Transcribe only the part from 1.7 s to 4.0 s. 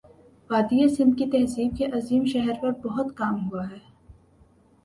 کے عظیم شہر پر بہت کام ہوا ہے